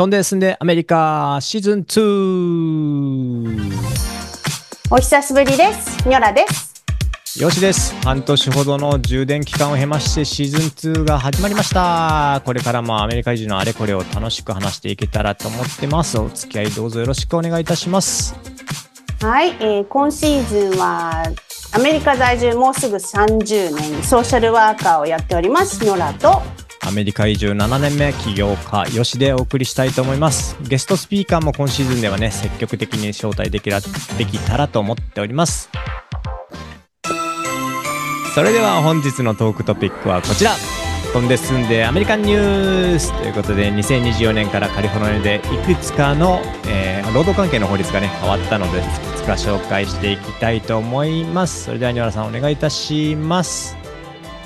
[0.00, 3.70] 飛んで住んでアメリカシーズン2
[4.90, 6.08] お久しぶりです。
[6.08, 7.38] ニョラです。
[7.38, 7.94] よしです。
[8.02, 12.40] 半年ほどの充電期間を経ましてシーズン2が始まりました。
[12.46, 16.18] これからもアメリカ移住のあれこれを楽しく話していけたらと思ってます。
[16.18, 18.34] お付き合いどうぞよろしくお願いいたします。
[19.20, 21.24] はい、えー今シーズンは
[21.72, 26.40] アメリカ在住もうすぐ30年ソーシャルワーカーをやっておりますニョラと
[26.82, 30.56] アメリカ移住7年目起業家よしでお送りしたいと思います。
[30.62, 35.70] ゲストスピーカーも今シーズンではね積極的に招待できらできたらと思っております。
[38.34, 40.52] それでは本日のトークトピックはこちら。
[41.12, 45.40] 飛んで住んでアメリカンニュースということで2024年からカリフォルニアで
[45.70, 51.64] いくつかの、えー労働関係の法律がね変わったのでいくつか紹介していきたいと思います。
[51.64, 53.79] それではニョラさんお願いいたします。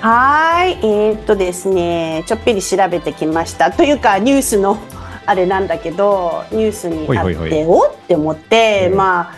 [0.00, 0.86] はーい。
[0.86, 3.70] えーっとですねちょっぴり調べてきました。
[3.70, 4.78] というかニュースの
[5.26, 9.34] あれなんだけどニュースにあっておって思って、うんまあ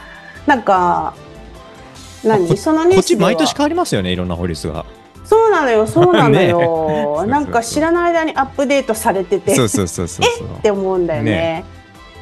[0.47, 1.15] なんか
[2.25, 2.49] 何？
[2.49, 4.85] こそのニュこっちース毎年変わりますよねいろんな法律が。
[5.25, 6.49] そうなのよそうなの ね。
[6.49, 9.55] よ、なんか知らない間にアップデートされてて。
[9.55, 10.49] そうそうそうそうそう。
[10.59, 11.31] って思うんだよね。
[11.31, 11.65] ね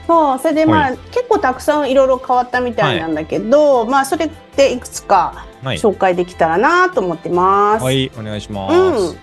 [0.08, 7.84] そうそれでまあ、は結構たくさんいろいろ変わったみたいなんだけど、まあそれっていくつかはい、紹介できたらなと思ってます。
[7.84, 8.74] はい、お願いします。
[8.74, 9.18] うん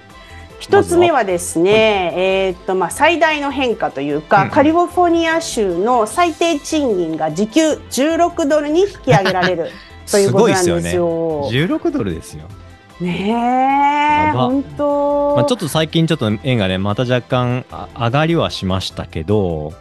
[0.58, 2.14] 一つ目はですね、
[2.48, 9.72] えーっとまあ最大の変化というか、うんカリフォルニア州の最低賃金が時給16ドルに引き上げられる
[10.10, 11.50] ということなんですよ。
[11.52, 12.46] 16ドルですよ。
[13.02, 15.34] ねえ、本当。
[15.36, 19.74] まあ、ちょっと最近ちょっと円がね、また若干あ上がりはしましたけど、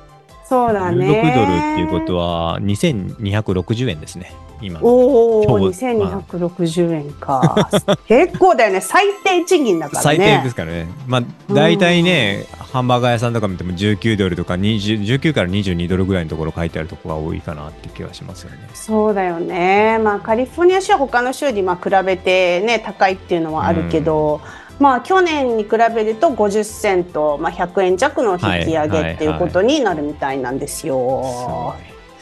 [0.54, 1.04] そうだね。
[1.04, 4.86] 16ドルっていうことは2260円ですね、今の。
[4.86, 7.68] おお、今日2260円か。
[8.06, 8.80] 結構だよね。
[8.80, 10.02] 最低賃金だからね。
[10.04, 10.86] 最低ですからね。
[11.08, 18.58] まあ、大体ね、ハンバーガー屋さんとか見ても19ドルとか20 19から22ドルぐらいのところ書いてあるところが多いかなって気がしますよね。
[18.74, 19.98] そうだよね。
[19.98, 24.40] まあカリフォルニア州は他の州にまあ比べてね高いっていうのはあるけど、
[24.78, 31.22] まあ去年に比べると50セント、まあ100円弱の引き上はいげっていうことになるみたいなんですよ。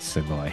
[0.00, 0.36] すごい。
[0.36, 0.52] すごい。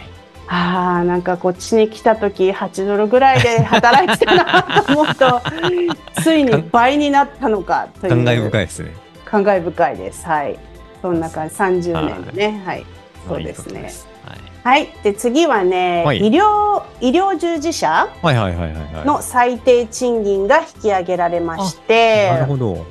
[0.52, 5.40] ああなんかこっちに来た時8ドルぐらいで働いてたなと思うと
[6.22, 8.94] ついに倍になったのかという感慨深いですね。
[9.24, 10.26] 感慨深いです。
[10.26, 10.58] はい。
[11.00, 12.62] そんな感じ、三十年ね。
[12.66, 12.84] はい。
[13.28, 13.92] そうですね。
[14.24, 14.88] はいはい。
[15.02, 19.06] で、次はね、はい医療、医療従事者はいはいはいはいはい。
[19.06, 22.84] の最低賃金が引き上げられましてなる、ほど。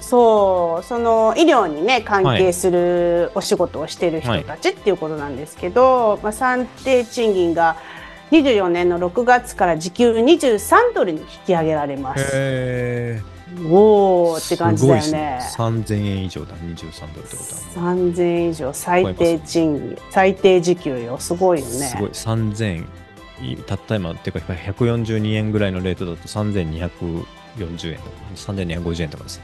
[0.00, 7.76] そう、その医療にね、関係するお仕事をしている人たちっていうことなんですけど、まあ、最低賃金が
[8.32, 12.24] 24年の6月から時給23ドルに引き上げられます。
[12.32, 13.32] へー
[13.68, 15.38] おーって感じだよね。
[15.38, 17.44] です3000円以上だ、23ドルってこ
[17.74, 17.94] とは。
[17.94, 22.86] 3000円以上最低賃金最低時給よすごいよねすごい、3000
[23.42, 29.42] いたった今、っていうか、142円ぐらいのレートだと3240円とか、3250円とかです。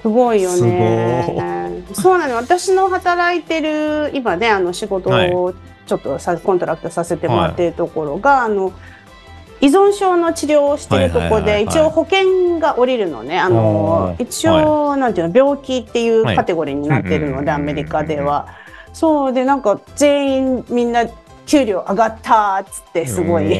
[0.00, 1.84] すごいよね。
[1.94, 2.36] そうなの。
[2.36, 5.32] 私の働いてる今ねあの仕事はい。
[5.32, 5.54] を
[5.86, 8.72] ちょっとさ contract させてもらってるところが、あの
[9.60, 13.38] 依存症の治療をしてるとこで一応保険が下りるのね。
[13.38, 16.36] あの一応、なんていうの病気っていうはい。
[16.36, 18.48] カテゴリーになってるので、アメリカでは。
[18.92, 21.06] そうでなんか全員みんな
[21.46, 23.54] 給料上がったっつってすごい。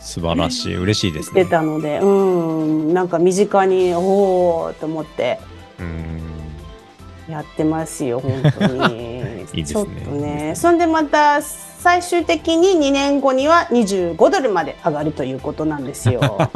[0.00, 1.50] 素晴らしい、嬉しいです出ね。
[1.50, 5.40] たので、うん、なんか身近におおと思って。
[5.48, 5.53] うん
[7.28, 9.20] やってますよ本当に
[9.54, 10.18] いいですねちょっといいですね
[10.48, 16.38] ねそんでまた最終的に2年後には25ドルまで上がるということなんですよ。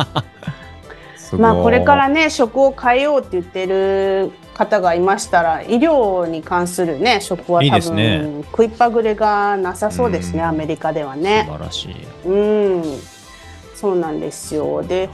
[1.17, 11.47] すまあこれからね職を変えようって言ってる方がいましたら医療に関するね職は多分ね食いっぱぐれがなさそうですねうんアメリカでは素ね。
[11.51, 11.97] 晴らしい。
[12.25, 13.01] うん、
[13.75, 14.83] そうなんですよ。
[14.83, 15.11] で、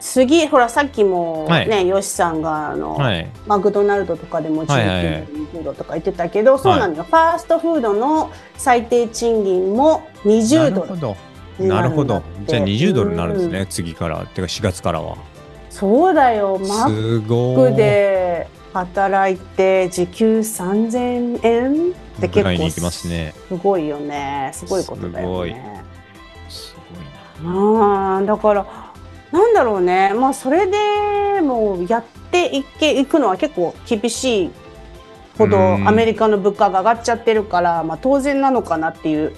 [0.00, 3.28] 次、ほら、さっきもはいね、よしさんが、あの、はい。
[3.46, 7.04] マクドナルドとかでも19はいはいはいドル、20ドルとか言ってたけど、そうなんだよ。
[7.04, 11.16] ファーストフードの最低賃金も20ドルなるほど。
[11.58, 12.22] になるほど。
[12.46, 14.24] じゃあ20ドルになるんですね、う次から。
[14.24, 15.16] てか4月からは。
[15.68, 16.58] そうだよ。
[16.58, 17.76] マックい。
[17.76, 23.34] で働いて時給3000円って結構すね。
[23.48, 24.50] すごいよね。
[24.54, 25.82] すごいことだよね。
[26.48, 26.74] す
[27.40, 28.16] ごいな。
[28.16, 28.66] ああだから
[29.32, 34.50] なんだろうねまあそれでもうやっていけいくのは結構厳しい
[35.38, 39.32] ほどうんアメリカの物価が上がっちゃってるから、まあ、当然なのかなっていう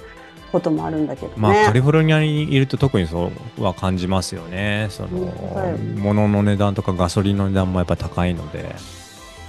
[0.52, 1.34] こともあるんだけどね。
[1.36, 4.88] まあ、カリフォルニアにいると特にそうは感じますよね。
[4.90, 8.76] そのうんはい、物の値段とかガソリンの値段もやっぱり高いので。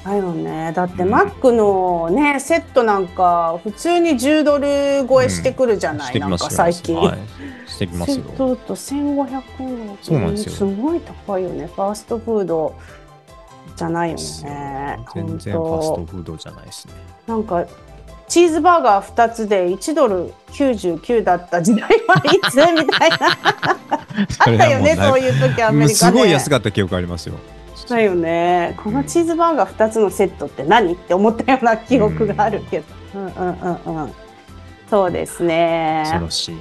[0.06, 0.72] だよね。
[0.74, 6.96] だって、マックのね、セットなんか、普通に10ドル超えしてくるじゃない、なんか最近。
[6.96, 7.18] はい、
[7.74, 8.16] してきますよ。
[8.16, 11.68] セットだと1500円そうなんですよすごい高いよね。
[11.68, 12.75] ファーストフード
[13.75, 15.00] じゃないよね。
[15.14, 16.94] 全然ファストフードじゃないですね。
[17.28, 17.66] なんか、
[18.28, 21.90] チーズバーガー2つで1ドル99だった時代は
[22.25, 22.56] いつ？
[22.72, 23.18] みたいな。
[24.40, 25.96] あったよね、そういう時アメリカで。
[25.96, 27.36] すごい安かった記憶ありますよ。
[27.90, 28.75] だよね。
[28.81, 30.94] このチーズバーガー2つのセットって何？
[30.94, 32.86] って思ったような記憶があるけど。
[33.16, 34.14] うんうんうんうん。
[34.90, 36.04] そうですね。
[36.04, 36.58] 恐ろしい。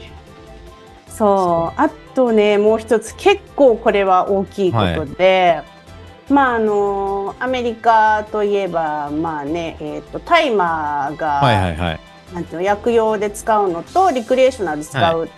[1.17, 1.81] そう。
[1.81, 5.63] あとね、もう一つ、結構これは大きいことで、
[6.29, 12.01] まああのアメリカといえばまあねえっ、とタイマーが、はいはいはい。
[12.33, 15.29] なんていうの薬用で使うのとリクリエーショナルで使うっ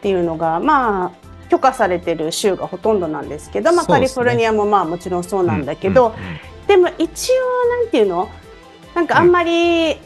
[0.00, 1.12] ていうのが、まあ
[1.50, 6.38] 許可されてる州がほとんどなんですけど、まあカリフォルニアもまあもちろんそうなんだけど、うんうんうん
[6.68, 8.28] でも一応なんていうの
[8.94, 9.96] なんかあんまり、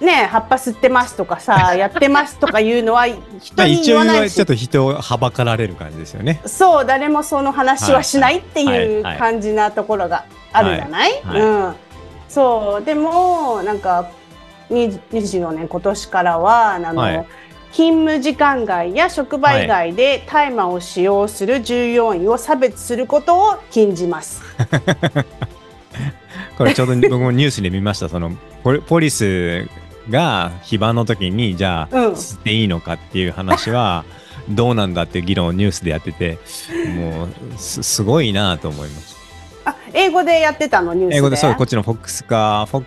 [0.00, 4.34] ね葉っぱ吸ってますとかさ やってますとかいうのはま人に言わないし。
[4.34, 6.40] ちょっと人をはばかられる感じですよね。
[6.46, 8.64] そう誰もその話はしないってい
[9.00, 11.74] うはいはい感じなところがあるじゃない、はいうん、
[12.28, 14.08] そうでもなんか
[14.70, 17.26] に24年今年からはあの、はい。
[17.72, 24.40] 勤務時間外や職場以外で大麻を使用する従業員を差別することを禁じます。
[26.56, 28.08] これちょうど僕もニュースで見ました。
[28.08, 28.32] その
[28.62, 29.68] ポリス
[30.10, 34.04] が非番の時にじゃあうん吸っていいのかっていう話は
[34.48, 36.38] どうなんだって議論をニュースでやってて
[36.96, 39.16] もうすすごいなと思います。
[39.64, 41.16] あ英語でやってたのニュースで？
[41.16, 42.84] 英語でそうこっちの FOX か FOX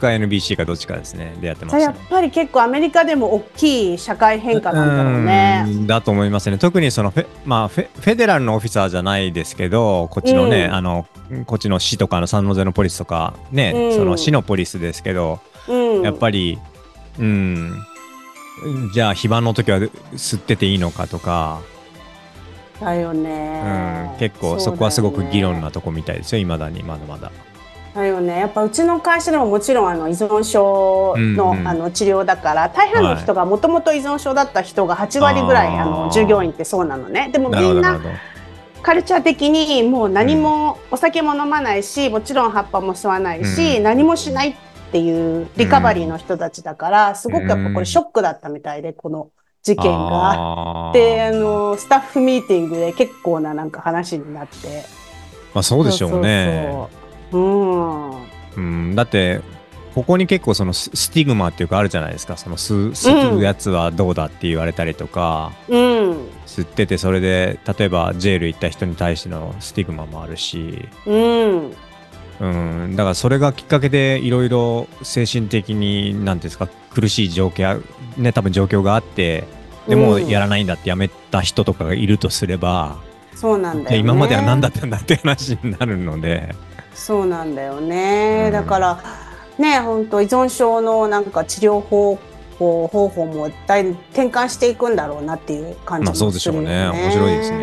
[0.00, 1.84] か NBC かどっちかですねでやってましたね。
[1.84, 5.64] やっぱり結構アメリカでも大きい社会変化なんだろうね。
[5.66, 6.58] うんだと思いますね。
[6.58, 11.06] 特にそのフェ,、まあ、フェフェデラルのオフィサーじゃないですけど、こっちのね、うんあの
[11.46, 15.38] こっちの市とかのサンノゼのポリスとかね、うんその市のポリスですけど、
[15.70, 16.58] うん、やっぱり、
[17.18, 17.74] うん、
[18.92, 21.60] じゃあ非番の時は吸ってていいのかとか、
[22.80, 27.30] だようねん、、結構そこはすごく議論ななとこみたいですよ、いまだにまだまだ。
[27.94, 28.38] だよね。
[28.38, 31.68] やっぱうちの会社でももちろんあの依存症の,、うんうん。
[31.68, 37.30] あの治療だから大半の人がもともと依存症だった人が8割ぐらい、あの従業員ってそうなのね。
[37.32, 38.00] でもみんな。
[38.82, 43.82] カルチャー的にもう何も、お酒も飲まないしもちろん葉っぱも吸わないし、うん。
[43.82, 49.30] 何もしないっていうリカバリーの人たちだから、すごくやっぱこれショックだったみたいでこの
[49.62, 50.90] 事件が。
[50.94, 54.84] であのスタッフミーティングで結構ななんか話になって。
[55.54, 56.70] まあ、そうでしょうね。
[56.70, 56.90] そうそう
[57.32, 57.40] そう。
[57.40, 58.90] うん。
[58.90, 59.40] うん、だって
[59.94, 62.36] ここに結構そのススティグマっていうかあるじゃないですか。
[62.36, 66.28] その吸吸うやつはどうだって言われたりとか、うん。
[66.46, 71.72] 吸っててそれで例えば jail 行った人に対してのスティグマもあるし、うん
[72.40, 77.82] うん、だからそれがきっかけでいろいろ精神的に何ですか苦しい状況
[78.16, 79.44] ね多分状況があって
[79.86, 80.26] でもうん。
[80.26, 82.98] やらないんだってやめた人とかがいるとすれば、
[83.34, 86.54] そうなんだよ、ね、で今までは何だったんだって話になるので。
[86.94, 88.52] そうなんだよね、うん。
[88.52, 89.02] だから
[89.58, 91.80] ね本当依存症のなんか治療
[92.60, 96.90] 方法方法もだいぶ転換していくんだろうなっていう感じもまあそうでしょうね。
[96.90, 97.56] 面白いですね。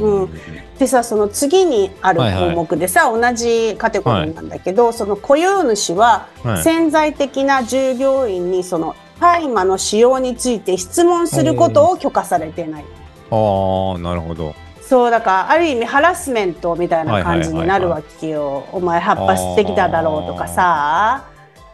[0.00, 0.30] うん。
[0.78, 2.50] でさその次にあるはいはい。
[2.50, 6.62] 項目でさ、同じカテゴリーなんだけど、その雇用主ははい。
[6.62, 12.84] 潜在的な従業員にその大麻の使用について質問することを許可されてない。
[13.30, 14.54] ああなるほど。
[14.82, 18.66] そうだからある意味ハラスメントみたいな感じになるわけよ。
[18.70, 21.24] お前葉っぱ吸ってきただろうとかさ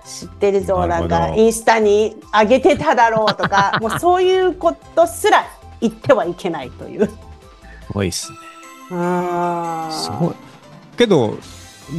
[0.05, 5.45] 知ってるぞなんかインスタに上げてただろうとか もうそういうことすら
[5.81, 7.07] 言ってはいけないという。
[7.07, 7.13] す
[7.93, 8.39] ごいっすね。
[8.89, 10.35] すごい。
[10.97, 11.39] けど、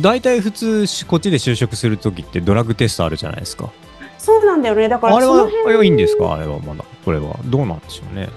[0.01, 3.69] 大体普通し、こっちで就職するときってドラッグテストあるじゃないですか。
[4.17, 6.33] そうなんだよねだからあれは、その辺あれはいいんですか？
[6.33, 6.85] あれはまだ。
[7.03, 7.35] これは。
[7.45, 8.29] どうなんでしょうね。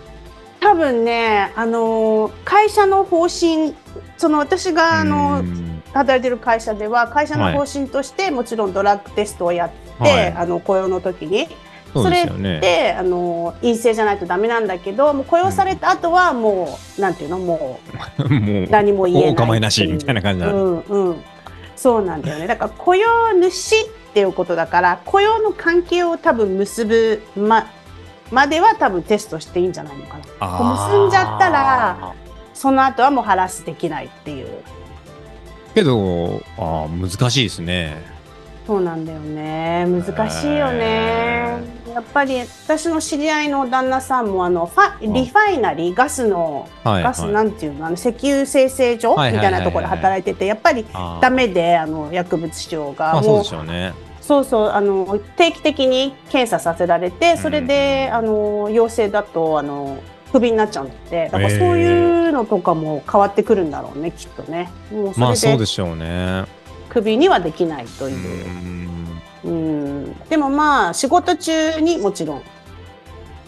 [0.61, 3.75] 多分ねあの会社の方針
[4.17, 5.64] その私があのうん
[5.95, 10.33] 働いてる会社では会社の方針として、もちろんドラッグテストをやって、はい。
[10.33, 11.49] あの雇用の時に。
[11.95, 12.61] そうですよね。
[12.61, 17.79] であの陰性じゃないとダメなんだけどもう雇用された後はもう、なんていうのも
[18.19, 21.25] う もう、何も言えないお構いなしみたいな感じになるうんうん、
[21.77, 22.49] そうなんだよね。
[22.49, 27.71] だから雇用主っていうことだから雇用の関係を多分結ぶま
[28.33, 30.89] までは多分テストしていいんじゃないのかな。
[30.91, 32.15] 結んじゃったら
[32.55, 34.49] その後はもうハラスできないっていう
[35.75, 38.15] けど、あー難しいですね。
[38.67, 39.87] そうなんだよね。
[39.87, 40.79] 難しいよね。
[40.81, 49.53] へやっぱり私の知り合いの旦那さんもあのファリファイナリーガスの、はいガスはいなんていうのあの石油精製所みはいはいはいはい。
[49.53, 50.87] たいなところで働いててやっぱり
[51.21, 53.13] ダメであの薬物使用が。
[53.13, 53.93] まあそうでしょうね。
[54.23, 59.99] そうそうあの定期的に検査させられてそれで、あの陽性だとあの
[60.35, 64.69] クビになっちゃうんでだからそういうのとかも変わってくるんだろうねきっとね。
[64.91, 66.45] もうまあそれでそうでしょうね。
[66.89, 68.49] クビにはできないとういう。
[68.51, 69.23] ん。
[69.45, 70.15] うん。
[70.29, 72.43] でもまあ仕事中にもちろん。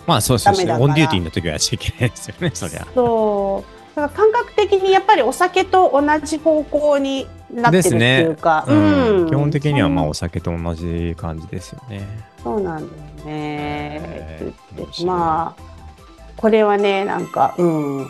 [0.07, 0.65] まあそうそうそう。
[0.65, 0.85] ダメだから。
[0.85, 2.87] オンデューティーの時はやっちゃいけないですよね、そりゃ。
[2.95, 3.97] そう。
[3.97, 12.07] だから感覚的にやっぱりお酒と同じ方向になってるっていうか、うん、基本的にはまあそお酒と同じ感じですよね。
[12.45, 13.25] そうなんだよね。
[13.27, 15.05] へー。
[15.05, 15.66] まあ
[16.37, 18.09] これはねなんかうん。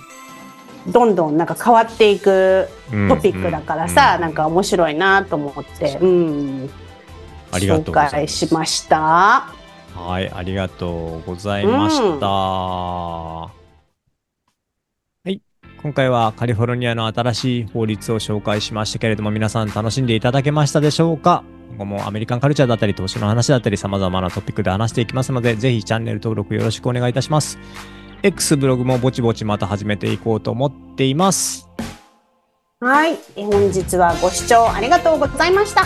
[0.88, 4.20] どんどんなんか変わっていくうんトピックだからさ、うん。
[4.20, 6.70] なんか面白いなと思って、うん、
[7.50, 8.14] ありがとうございます。
[8.14, 9.52] 紹介しました。
[9.96, 12.28] はい、ありがとうございました。
[12.28, 13.50] は
[15.26, 15.40] い、
[15.82, 21.42] 今回はカリフォルニアの新しい法律を紹介しましたけれども、皆さん楽しんでいただけましたでしょうか？
[21.70, 27.58] 今後もアメリカンカルチャーだったり、投資の話だったり、様々なトピックで話していきますので、ぜひチャンネル登録よろしくお願いいたします。
[28.22, 31.68] X ブログもぼちぼちまた始めていこうと思っています。
[32.80, 35.82] はい、本日はご視聴ありがとうございました。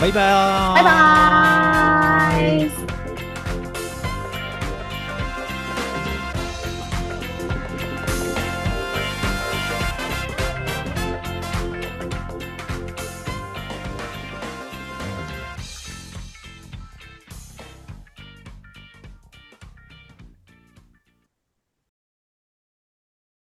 [0.00, 1.97] バイバーイバイバーイ